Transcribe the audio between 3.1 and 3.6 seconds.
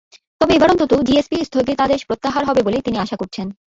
করছেন।